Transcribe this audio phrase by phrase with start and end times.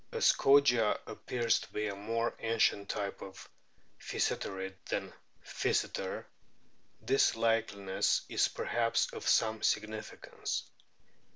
[0.11, 3.47] As Kogia appears to be a more ancient type of
[3.99, 5.13] Physeterid than
[5.45, 6.25] Physeter,
[7.03, 10.71] this likeness is perhaps of some significance.